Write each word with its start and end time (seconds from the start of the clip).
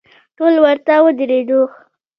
ټول 0.37 0.53
ورته 0.63 0.93
ودریدو. 1.05 1.61